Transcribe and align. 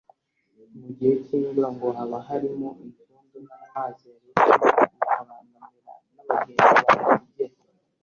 Mu 0.79 0.87
gihe 0.95 1.13
cy’imvura 1.23 1.67
ngo 1.75 1.87
haba 1.97 2.17
harimo 2.27 2.67
ibyondo 2.87 3.37
n’amazi 3.45 4.03
yaretsemo 4.09 4.75
bikabangamira 4.95 5.93
n’abagenzi 6.13 6.73
bahategera 6.97 7.55